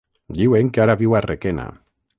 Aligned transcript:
Diuen 0.37 0.71
que 0.77 0.83
ara 0.87 0.97
viu 1.03 1.15
a 1.19 1.23
Requena. 1.27 1.69